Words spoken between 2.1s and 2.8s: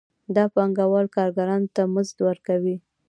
ورکوي